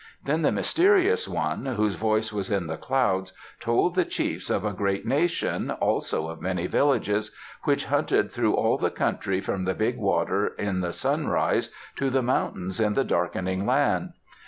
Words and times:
Then 0.25 0.41
the 0.41 0.51
Mysterious 0.51 1.27
One, 1.27 1.63
whose 1.67 1.93
voice 1.93 2.33
is 2.33 2.49
in 2.49 2.65
the 2.65 2.75
clouds, 2.75 3.33
told 3.59 3.93
the 3.93 4.03
chiefs 4.03 4.49
of 4.49 4.65
a 4.65 4.73
great 4.73 5.05
nation, 5.05 5.69
also 5.69 6.27
of 6.27 6.41
many 6.41 6.65
villages, 6.65 7.29
which 7.65 7.85
hunted 7.85 8.31
through 8.31 8.55
all 8.55 8.79
the 8.79 8.89
country 8.89 9.41
from 9.41 9.65
the 9.65 9.75
Big 9.75 9.97
Water 9.97 10.47
in 10.57 10.81
the 10.81 10.91
sunrise 10.91 11.69
to 11.97 12.09
the 12.09 12.23
mountains 12.23 12.79
in 12.79 12.95
the 12.95 13.03
Darkening 13.05 13.67
Land. 13.67 14.13